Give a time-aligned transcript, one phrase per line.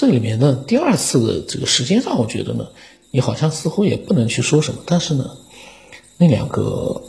[0.00, 2.68] 这里面呢，第二次的这个时间上，我觉得呢，
[3.10, 4.80] 你好像似乎也不能去说什么。
[4.86, 5.36] 但是呢，
[6.18, 7.02] 那两个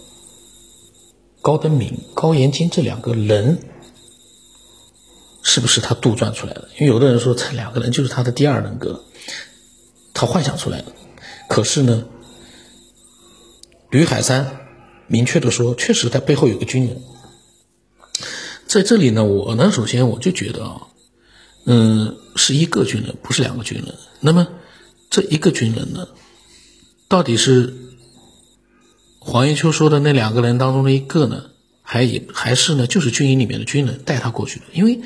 [1.40, 3.60] 高登明、高延金这两个人，
[5.44, 6.68] 是不是他杜撰出来的？
[6.80, 9.04] 因为有的人说这两个人就是他的第二人格，
[10.16, 10.92] 他幻想出来的。
[11.48, 12.06] 可是呢，
[13.92, 14.62] 吕海山
[15.06, 17.04] 明确的说，确实他背后有个军人。
[18.66, 20.88] 在这里呢，我呢，首先我就觉得啊。
[21.72, 23.94] 嗯，是一个军人，不是两个军人。
[24.22, 24.48] 那么，
[25.12, 26.08] 这一个军人呢，
[27.08, 27.76] 到底是
[29.20, 31.52] 黄延秋说的那两个人当中的一个呢，
[31.84, 34.66] 还也还是呢，就是军营里面的军人带他过去的？
[34.74, 35.02] 因为，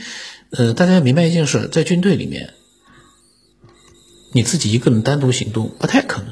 [0.52, 2.54] 呃，大家要明白一件事，在军队里面，
[4.32, 6.30] 你自己一个人单独行动不太可能，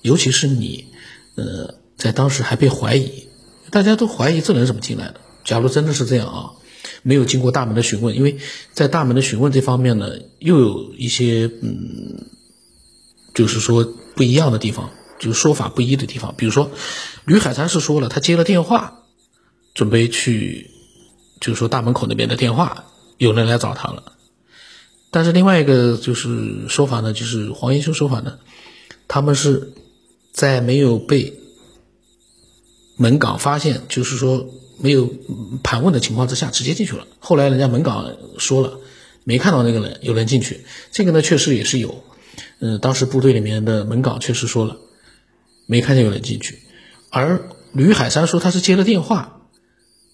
[0.00, 0.86] 尤其是你，
[1.34, 3.28] 呃，在当时还被怀疑，
[3.70, 5.20] 大家都怀疑这人怎么进来的。
[5.44, 6.52] 假如真的是这样啊。
[7.06, 8.38] 没有经过大门的询问，因为
[8.72, 10.08] 在大门的询问这方面呢，
[10.38, 12.30] 又有一些嗯，
[13.34, 13.84] 就是说
[14.16, 16.34] 不一样的地方，就是说法不一的地方。
[16.38, 16.70] 比如说，
[17.26, 19.02] 吕海山是说了，他接了电话，
[19.74, 20.70] 准备去，
[21.40, 22.86] 就是说大门口那边的电话，
[23.18, 24.14] 有人来找他了。
[25.10, 28.38] 但是另外一个就是说法呢，就是黄延秋说法呢，
[29.08, 29.74] 他们是
[30.32, 31.34] 在没有被
[32.96, 34.48] 门岗发现，就是说。
[34.78, 35.08] 没有
[35.62, 37.06] 盘问的情况之下，直接进去了。
[37.18, 38.78] 后来人家门岗说了，
[39.24, 40.64] 没看到那个人有人进去。
[40.90, 42.04] 这个呢，确实也是有。
[42.58, 44.76] 嗯，当时部队里面的门岗确实说了，
[45.66, 46.58] 没看见有人进去。
[47.10, 49.40] 而吕海山说他是接了电话。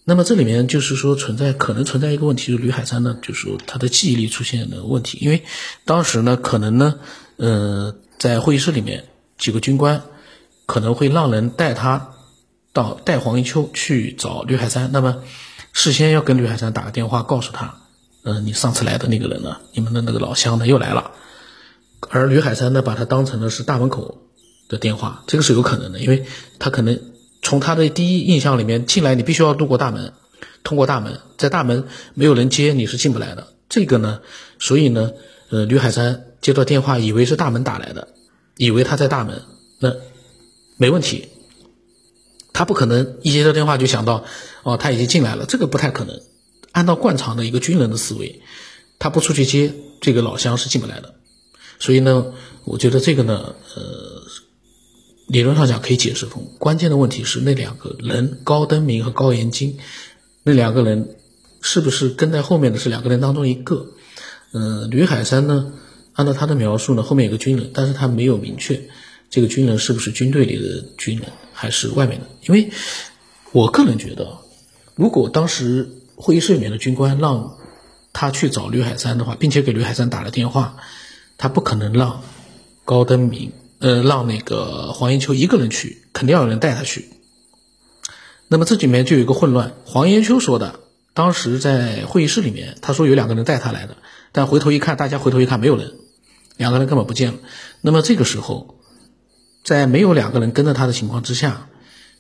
[0.04, 5.18] 那么这里面就是说存在可能存在一个问题，就是吕海山呢，就是说他的记忆力出现了问题。
[5.20, 5.42] 因为
[5.84, 6.98] 当时呢，可能呢，
[7.36, 9.04] 呃，在会议室里面
[9.38, 10.02] 几个军官
[10.66, 12.09] 可能会让人带他。
[12.72, 15.22] 到带黄一秋去找吕海山，那么
[15.72, 17.74] 事先要跟吕海山打个电话，告诉他，
[18.22, 21.10] 嗯，你上次来的那个人呢，你们的那个老乡呢又来了，
[22.10, 24.18] 而吕海山呢把他当成的是大门口
[24.68, 26.24] 的电话，这个是有可能的，因为
[26.58, 27.00] 他可能
[27.42, 30.12] 从他的第一印象里面进来，你必须要路过大门，
[30.62, 34.20] 通过大门，在大门没有人接你是进不来的，这个呢，
[34.60, 35.12] 所以呢，
[35.50, 38.08] 呃，吕海山接到电话以为是大门打来的，
[38.56, 39.42] 以为他在大门，
[39.80, 39.92] 那
[40.76, 41.28] 没问题。
[42.60, 44.22] 他不可能一接到电话就想到，
[44.64, 46.20] 哦，他已经进来了，这个不太可能。
[46.72, 48.42] 按照惯常的一个军人的思维，
[48.98, 49.72] 他不出去接
[50.02, 51.14] 这个老乡是进不来的。
[51.78, 52.34] 所以呢，
[52.64, 54.22] 我觉得这个呢，呃，
[55.26, 56.52] 理论上讲可以解释通。
[56.58, 59.78] 关键的问题是那两个人高登明和高延金，
[60.42, 61.16] 那两个人
[61.62, 63.86] 是不是跟在后面的是两个人当中一个？
[64.52, 65.72] 嗯，吕海山呢，
[66.12, 68.82] 按照他的描述呢，后面有个军人，但是他没有明确。
[69.30, 71.26] 这个军人是不是军队里的军人，
[71.60, 72.26] 还是外面的？
[72.48, 72.70] 因为
[73.52, 74.38] 我个人觉得，
[74.94, 77.58] 如果当时会议室里面的军官让
[78.14, 80.76] 他去找吕海山的话，并且给吕海山打了电话，
[81.36, 82.22] 他不可能让
[82.86, 87.10] 高登明，呃，让那个黄延秋一个人去，肯定要有人带他去。
[88.48, 89.74] 那么这里面就有一个混乱。
[89.84, 90.80] 黄延秋说的，
[91.12, 93.98] 当时在会议室里面，他说有两个人带他来的，
[94.32, 95.92] 但回头一看，大家回头一看没有人，
[96.56, 97.38] 两个人根本不见了。
[97.82, 98.79] 那么这个时候。
[99.62, 101.68] 在没有两个人跟着他的情况之下，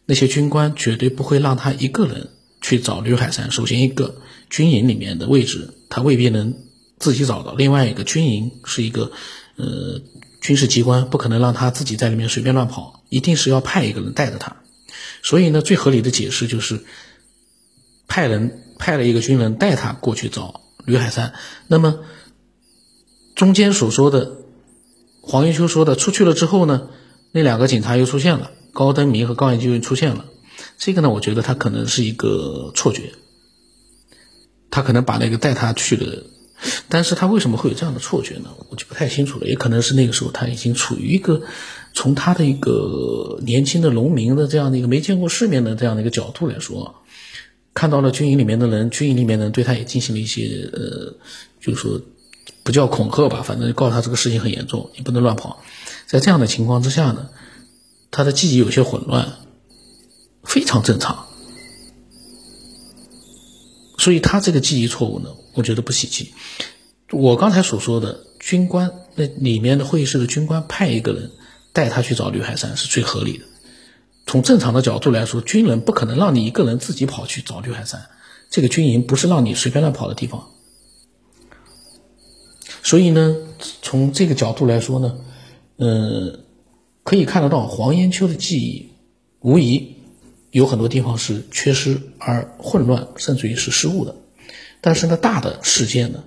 [0.06, 2.30] 那些军官绝对不会让他一个人
[2.60, 3.50] 去找吕海山。
[3.50, 4.16] 首先，一个
[4.48, 6.54] 军营里面的位置他未必能
[6.98, 9.10] 自己找到；另外一个，军营是一个
[9.56, 10.02] 呃
[10.40, 14.56] 军事机关，不可能让他自己在里面随便乱跑，一定是要派一个人带着他。
[15.22, 16.84] 所以呢，最合理的解释就是
[18.06, 21.32] 派人派了一个军人带他过去找吕海山。
[21.68, 22.00] 那么
[23.34, 24.38] 中间所说的
[25.22, 26.90] 黄云秋说的出去了之后呢？
[27.32, 30.24] 那两个警察又出现了，高登明和高延就又出现了。
[30.76, 33.12] 这个呢，我觉得他可能是一个错觉，
[34.70, 36.24] 他可能把那个带他去的，
[36.88, 38.50] 但是他为什么会有这样的错觉呢？
[38.68, 39.46] 我就不太清楚了。
[39.46, 41.42] 也可能是那个时候他已经处于一个
[41.94, 47.02] 从他的一个年轻的农民的这样的一个没见过世面的这样的一个角度来说，
[47.72, 51.14] 看到了军营里面的人，军营里面的人对他也进行了一些呃，
[51.60, 52.00] 就是说
[52.62, 55.62] 不叫恐吓吧，反正告诉他这个事情很严重，你不能乱跑。
[56.10, 57.30] 在这样的情况之下呢，
[58.10, 59.34] 他的记忆有些混乱，
[60.42, 61.26] 非常正常。
[63.96, 66.34] 所以他这个记忆错误呢，我觉得不稀奇。
[67.12, 71.30] 我刚才所说的军官那里面的会议室的军官派一个人
[71.72, 73.44] 带他去找吕海山是最合理的。
[74.26, 78.10] 从正常的角度来说，军人不可能让你一个人自己跑去找吕海山，
[78.50, 80.48] 这个军营不是让你随便乱跑的地方。
[82.82, 83.36] 所以呢，
[83.80, 85.16] 从这个角度来说呢。
[85.80, 86.40] 呃，
[87.04, 88.90] 可以看得到黄延秋的记忆，
[89.40, 89.96] 无疑
[90.50, 94.14] 有很多地方是缺失而混乱，甚至于是失误的。
[94.82, 96.22] 但是呢，大的事件呢，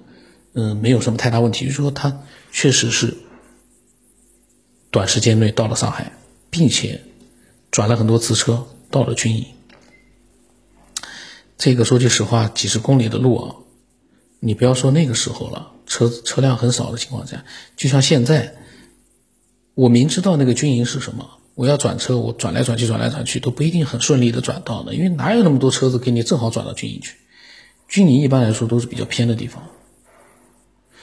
[0.54, 1.66] 嗯，没有什么太大问题。
[1.66, 3.16] 就是说他确实是
[4.90, 6.12] 短时间内到了上海，
[6.50, 7.02] 并且
[7.70, 9.46] 转了很多次车到了军营。
[11.60, 13.56] 这个说句实话，几十公里的路啊，
[14.40, 17.46] 你不要说那个时候了，车车辆很少的情况下，
[17.78, 18.56] 就像现在，
[19.76, 27.16] 我明知道那个军营是什么，我要转车，我转来转去，转来转去都不一定很顺利的转到的，因为哪有那么多车子给你正好转到军营去？
[27.88, 29.64] 军营一般来说都是比较偏的地方，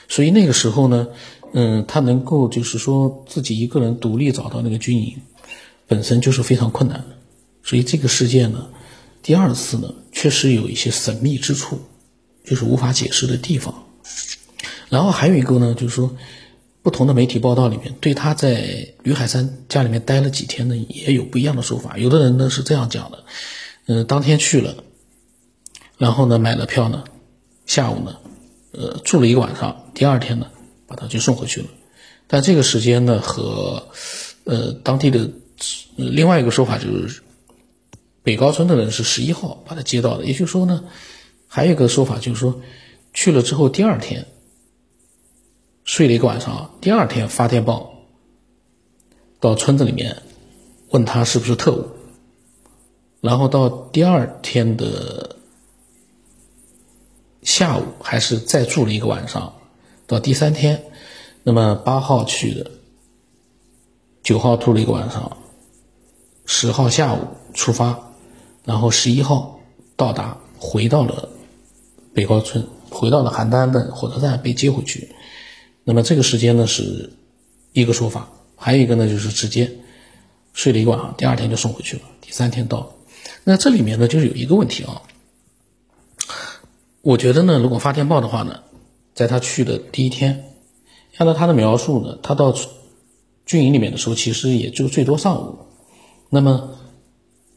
[0.07, 1.07] 所以那个时候呢，
[1.53, 5.21] 嗯，他能够就是说自己一个人独立找到那个军营，
[5.87, 7.15] 本身就是非常困难的，
[7.63, 8.69] 所以这个事件呢。
[9.23, 11.79] 第二次呢，确实有一些神秘之处，
[12.43, 13.83] 就是无法解释的地方。
[14.89, 16.15] 然后还有一个呢，就是说，
[16.83, 21.97] 不同的媒体报道里面，对他在吕海山家里面待了几天呢，也有不一样的说法。
[21.97, 23.23] 有的人呢是这样讲的，
[23.85, 24.75] 嗯，当天去了，
[25.97, 27.03] 然后呢买了票呢，
[27.65, 28.17] 下午呢，
[28.71, 30.47] 呃，住了一个晚上，第二天呢
[30.87, 31.67] 把他就送回去了。
[32.27, 33.89] 但这个时间呢和，
[34.45, 35.29] 呃，当地的
[35.95, 37.21] 另外一个说法就是。
[38.23, 40.83] 北高村的人是十一号把他接到的，也就是说呢，
[41.47, 42.61] 还有一个说法就是说，
[43.15, 44.27] 去了之后第二天
[45.91, 47.95] 睡了一个晚上，第二天发电报
[49.41, 50.23] 到村子里面
[50.91, 51.85] 问他是不是特务，
[53.19, 55.35] 然后到第二天的
[57.43, 59.55] 下午还是再住了一个晚上，
[60.07, 60.81] 到第三天，
[61.43, 62.71] 那么八号去的，
[64.23, 65.39] 九号住了一个晚上，
[66.45, 67.19] 十号下午
[67.53, 67.99] 出发。
[68.63, 69.59] 然后十一号
[69.97, 71.27] 到达，回到了
[72.13, 75.13] 北高村，回到了邯郸的火车站被接回去。
[75.83, 77.13] 那么这个时间呢是
[77.73, 79.71] 一个说法，还有一个呢就是直接
[80.53, 82.95] 睡了一晚上，第二天就送回去了，第三天到。
[83.43, 85.01] 那这里面呢就是有一个问题啊，
[87.01, 88.61] 我觉得呢如果发电报的话呢，
[89.13, 90.53] 在他去的第一天，
[91.17, 92.53] 按照他的描述呢，他到
[93.45, 95.59] 军营里面的时候其实也就最多上午，
[96.29, 96.77] 那么。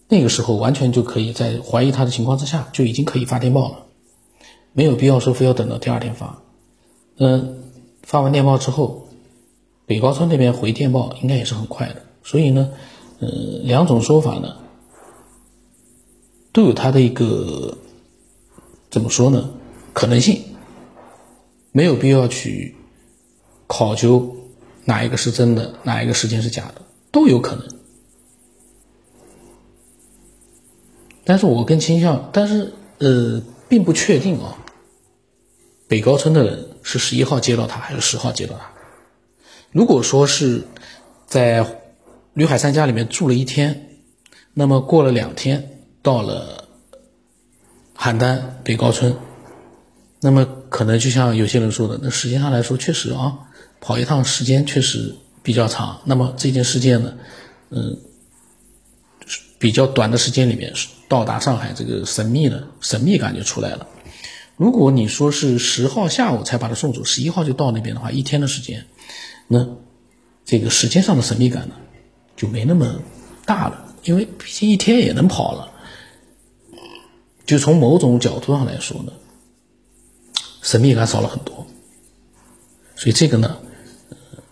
[0.06, 3.86] 那个时候完全就可以在怀疑他的情况之下就已经可以发电报了，
[4.74, 6.42] 没有必要说非要等到第二天发。
[7.16, 7.63] 嗯，
[8.06, 9.08] 发完电报之后，
[9.86, 12.02] 北高村那边回电报应该也是很快的。
[12.22, 12.70] 所以呢，
[13.18, 13.28] 呃，
[13.62, 14.56] 两种说法呢
[16.52, 17.76] 都有它的一个
[18.90, 19.50] 怎么说呢
[19.92, 20.42] 可能性，
[21.72, 22.76] 没有必要去
[23.66, 24.36] 考究
[24.84, 27.68] 哪一个是真的，哪一个时间是假的，都有可能。
[31.24, 34.58] 但是我更倾向，但是呃，并不确定啊。
[35.88, 38.70] 北高村的人是十一号接到他，还是十号接到他？
[39.72, 40.62] 如果说是
[41.26, 41.80] 在
[42.34, 43.88] 吕海山家里面住了一天，
[44.52, 46.68] 那么过了两天到了
[47.96, 49.16] 邯郸北高村，
[50.20, 53.38] 那么可能就像有些人说的，那时间上来说确实啊，
[53.80, 56.02] 跑一趟时间确实比较长。
[56.04, 57.14] 那么这件事件呢，
[57.70, 57.98] 嗯。
[59.56, 60.74] 比较短的时间里面
[61.08, 63.86] 到达上海，这个神秘的神秘感就出来了。
[64.56, 68.86] 如果你说是十号下午才把他送走，十一号就到那边的话，一天的时间，
[69.48, 69.66] 那
[70.44, 71.74] 这个时间上的神秘感呢
[72.36, 73.00] 就没那么
[73.44, 75.72] 大了，因为毕竟一天也能跑了。
[77.46, 79.12] 就从某种角度上来说呢，
[80.62, 81.66] 神秘感少了很多。
[82.96, 83.58] 所以这个呢，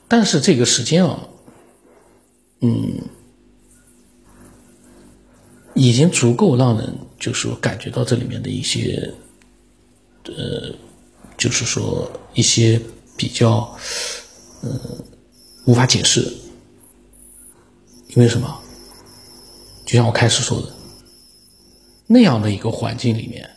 [0.08, 1.28] 但是这个时间啊，
[2.60, 3.02] 嗯。
[5.74, 9.14] 已经足够让人就是说感觉到这里面的一些，
[10.26, 10.74] 呃，
[11.36, 12.80] 就是说一些
[13.16, 13.74] 比较，
[14.62, 14.70] 呃，
[15.64, 16.20] 无法解释。
[18.08, 18.60] 因为什么？
[19.86, 20.68] 就像我开始说的，
[22.06, 23.50] 那样的一个环境里面，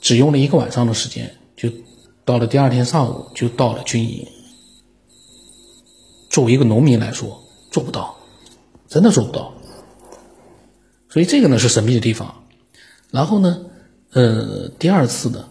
[0.00, 1.68] 只用了一个晚上的时间，就
[2.24, 4.26] 到了第二天上午就到了军营。
[6.28, 8.16] 作为一个农民来说，做不到。
[8.88, 9.54] 真的做不到，
[11.08, 12.42] 所以这个呢是神秘的地方。
[13.12, 13.66] 然后呢，
[14.12, 15.48] 呃，第二次呢，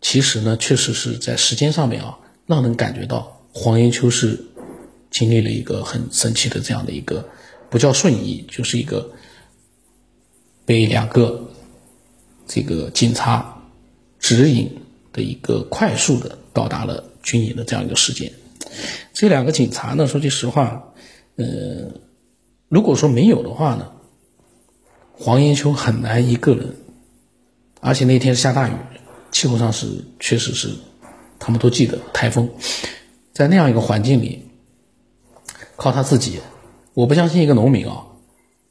[0.00, 4.42] 其实呢确实是在时间上面啊，让人感觉到黄延秋是
[5.10, 7.28] 经历了一个很神奇的这样的一个，
[7.70, 9.10] 不叫瞬移，就是一个
[10.64, 11.50] 被两个
[12.46, 13.62] 这个警察
[14.18, 14.70] 指引
[15.12, 18.32] 的一个快速的到达了军营的这样一个事件。
[19.12, 20.92] 这两个警察呢，说句实话，
[21.36, 21.44] 呃。
[22.68, 23.92] 如果说没有的话呢，
[25.12, 26.74] 黄延秋很难一个人，
[27.80, 28.72] 而且那天下大雨，
[29.30, 29.86] 气候上是
[30.18, 30.70] 确实是，
[31.38, 32.48] 他们都记得台风，
[33.32, 34.46] 在那样一个环境里，
[35.76, 36.40] 靠他自己，
[36.94, 38.04] 我不相信一个农民啊，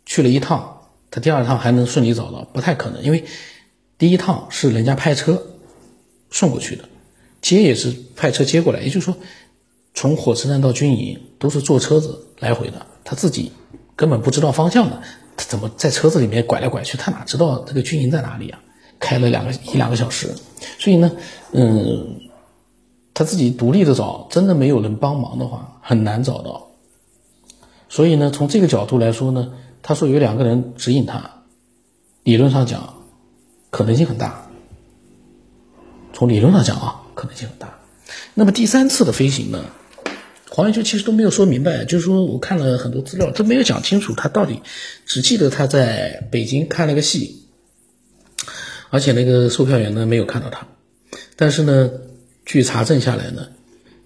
[0.06, 0.82] 去了一趟，
[1.12, 3.24] 他第二趟还能顺利找到，不太可能，因为
[3.98, 5.42] 第一趟是人家派车
[6.32, 6.84] 送过去的，
[7.42, 8.82] 接也是派车接过来。
[8.82, 9.16] 也就是说，
[9.94, 13.52] 从火车站到军营都是坐车子来回的，他自己
[13.96, 15.02] 根本不知道方向的，
[15.38, 16.98] 他怎么在车子里面拐来拐去？
[16.98, 18.60] 他哪知道这个军营在哪里啊？
[19.00, 20.34] 开了两个一两个小时，
[20.80, 21.12] 所以呢，
[21.52, 22.20] 嗯，
[23.14, 26.70] 他自己独立的找，真的没有人帮忙的话，很难找到。
[27.88, 31.44] 所以呢，从这个角度来说呢，他说有两个人指引他，
[32.24, 32.96] 理论上讲，
[33.70, 34.50] 可能性很大。
[36.14, 37.80] 从理论上讲啊，可能性很大。
[38.34, 39.66] 那么第三次的飞行呢，
[40.50, 44.62] 黄延秋其实都没有说明白，就是说我看了很多资料，都没有讲清楚他到底，
[45.06, 47.45] 只记得他在北京看了个戏，
[48.96, 50.66] 而且那个售票员呢没有看到他，
[51.36, 51.92] 但是呢，
[52.46, 53.50] 据查证下来呢，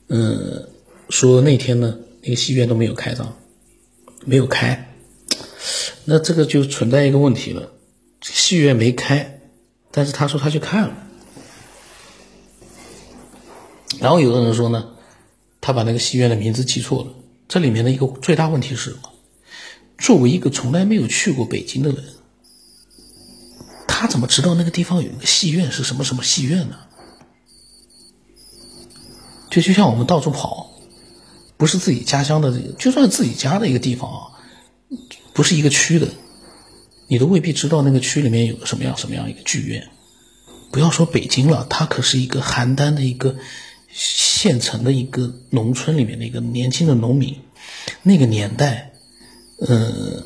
[0.07, 0.67] 嗯，
[1.09, 3.37] 说那天呢那个戏院都没有开张。
[4.25, 4.95] 没有开，
[6.05, 7.71] 那这个就存在一个问题了，
[8.21, 9.39] 戏院没开，
[9.91, 11.07] 但是他说他去看了，
[13.99, 14.89] 然后有的人说呢，
[15.61, 17.13] 他把那个戏院的名字记错了。
[17.47, 19.13] 这里面的一个最大问题是什么？
[19.99, 22.03] 作为一个从来没有去过北京的人，
[23.99, 26.77] 他怎么知道那个地方有一个戏院是什么什么戏院呢？
[29.49, 30.71] 就就像我们到处跑。
[31.57, 34.31] 不是自己家乡的，就算自己家的一个地方啊，
[35.33, 36.07] 不是一个区的，
[37.09, 39.89] 你都未必知道那个区里面有个什么样什么样一个剧院。
[40.71, 43.35] 不要说北京了，它可是一个邯郸的一个
[43.91, 47.35] 县城的一个农村里面的一个年轻的农民。
[48.03, 48.93] 那个年代，
[49.67, 50.23] 嗯，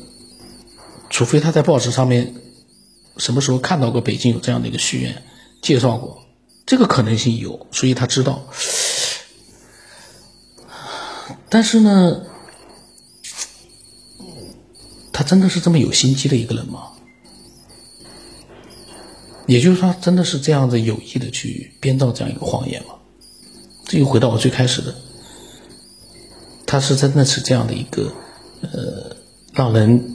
[1.10, 2.32] 除非他在报纸上面
[3.16, 5.22] 什么时候看到过北京有这样的一个戏院，
[5.62, 6.22] 介绍过，
[6.66, 8.46] 这个可能性有，所以他知道。
[11.48, 12.22] 但是呢，
[15.12, 16.90] 他真的是这么有心机的一个人吗？
[19.46, 22.94] 也就是说，真的是这样子有意的去编造这样一个谎言吗？
[23.84, 24.94] 这又回到我最开始的，
[26.66, 28.10] 他是真的是这样的一个，
[28.62, 29.14] 呃，
[29.52, 30.13] 让人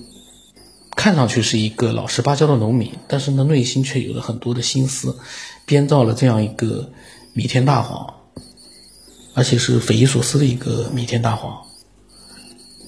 [0.99, 5.17] 看上去是一个老实巴交的农民，但是呢，内心却有了很多的心思，
[5.65, 6.91] 编造了这样一个
[7.31, 8.15] 弥天大谎。
[9.33, 11.57] 而且是匪夷所思的一个弥天大谎。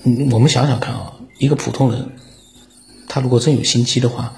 [0.04, 2.06] 嗯，我们想想看啊，一个普通人，
[3.08, 4.36] 他如果真有心机的话，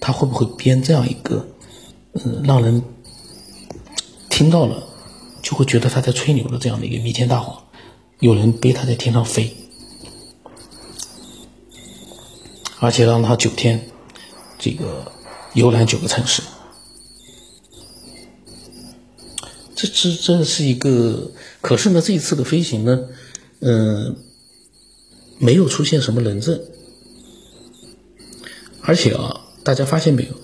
[0.00, 1.44] 他会不会编这样一个，
[2.12, 2.80] 嗯，让人
[4.28, 4.80] 听到了
[5.42, 7.60] 就会觉得他在吹牛的这样的一个弥天大谎？
[8.20, 9.52] 有人背他在天上飞，
[12.80, 13.88] 而且让他九天
[14.58, 15.12] 这个
[15.54, 16.42] 游览九个城市。
[19.74, 21.30] 这这这是一个，
[21.62, 23.08] 可是呢，这一次的飞行呢，
[23.60, 24.16] 嗯，
[25.38, 26.60] 没有出现什么人证，
[28.82, 30.34] 而且啊，大家发现没有，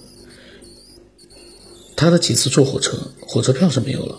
[1.97, 4.19] 他的几次坐火车，火车票是没有了，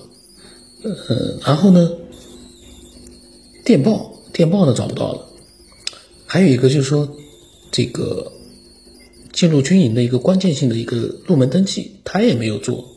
[0.84, 1.90] 呃，然后呢，
[3.66, 5.30] 电报电报呢找不到了，
[6.28, 7.18] 还有一个就是说，
[7.72, 8.32] 这个
[9.32, 12.94] 进入军营的一个关键性的一个入门登记，他也没有做。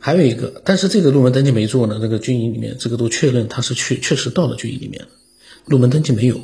[0.00, 1.98] 还有一个，但是这个入门登记没做呢。
[2.00, 5.08] 那个军营里面，这个都确认他是确确实到了军营里面了，
[5.66, 6.40] 入门登记没有，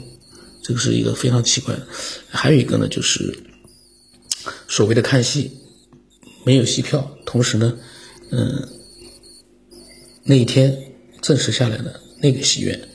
[0.62, 1.86] 这个是一个非常奇怪的。
[2.28, 3.38] 还有一个呢，就是
[4.68, 5.52] 所谓的看戏
[6.44, 7.78] 没有戏票，同时呢，
[8.30, 8.68] 嗯，
[10.24, 12.88] 那一天证实下来的那个戏院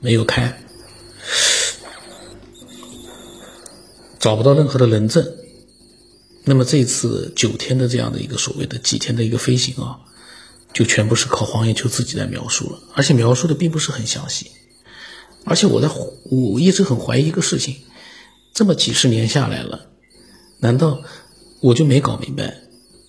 [0.00, 0.62] 没有开，
[4.18, 5.26] 找不到任何的人证。
[6.44, 10.00] 那么这次九天的这样的一个所谓的几天的一个飞行啊，
[10.72, 14.50] 就全部是靠黄延秋自己来描述了，而且描述的并不是很详细。
[15.44, 15.90] 而且我在
[16.24, 17.76] 我一直很怀疑一个事情，
[18.54, 19.88] 这么几十年下来了，
[20.60, 21.02] 难道
[21.60, 22.62] 我就没搞明白？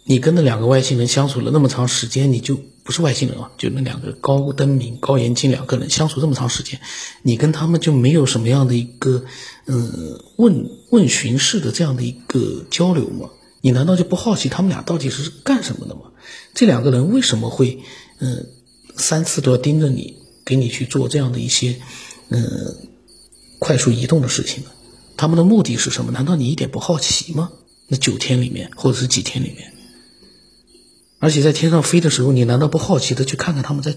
[0.05, 3.51] 你跟那两个外星人相处了那么长时间，你就不是外星人啊？
[3.57, 6.81] 就那两个高登明、高延金两个人相处这么长时间，
[7.21, 9.23] 你跟他们就没有什么样的一个？
[9.71, 13.29] 嗯，问问询式的这样的一个交流吗？
[13.61, 16.01] 你难道就不好奇他们俩到底是干什么的吗？
[16.55, 17.79] 这两个人为什么会
[18.17, 18.47] 嗯
[18.97, 21.79] 三次都要盯着你，给你去做这样的一些
[22.29, 22.41] 嗯
[23.59, 24.71] 快速移动的事情呢？
[25.17, 26.11] 他们的目的是什么？
[26.11, 27.51] 难道你一点不好奇吗？
[27.87, 29.71] 那九天里面或者是几天里面，
[31.19, 33.95] 而且在天上飞的时候，你难道不好奇的去看看他们在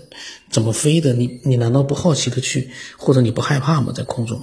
[0.50, 1.14] 怎么飞的？
[1.14, 3.92] 你你难道不好奇的去，或者你不害怕吗？
[3.96, 4.42] 在空中？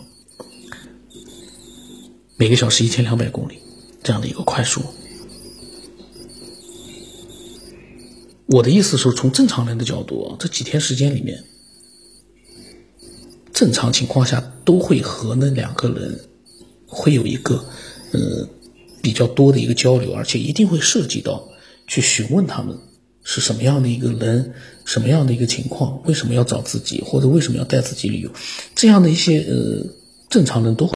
[2.39, 3.59] 每个小时一千两百公里，
[4.01, 4.81] 这样的一个快速。
[8.45, 11.43] 我的意思是，从正常人的角度，这几天时间里面，
[13.51, 16.29] 正常情况下都会和那两个人
[16.87, 17.65] 会有一个
[18.13, 18.47] 呃
[19.01, 21.45] 比较多的一个交流，而且一定会涉及到
[21.87, 22.77] 去询问他们
[23.21, 24.53] 是什么样的一个人，
[24.85, 28.31] 什么样的一个情况，为什么要找自己，或者为什么要带自己旅游，
[28.75, 29.85] 这样的一些呃
[30.29, 30.87] 正常人都会。